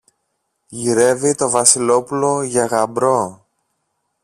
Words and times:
Γυρεύει 0.67 1.35
το 1.35 1.49
Βασιλόπουλο 1.49 2.41
για 2.43 2.65
γαμπρό. 2.65 3.45